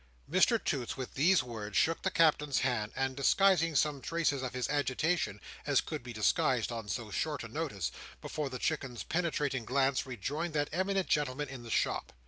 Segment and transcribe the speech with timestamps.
[0.27, 4.67] Mr Toots, with these words, shook the Captain's hand; and disguising such traces of his
[4.67, 10.07] agitation as could be disguised on so short a notice, before the Chicken's penetrating glance,
[10.07, 12.13] rejoined that eminent gentleman in the shop.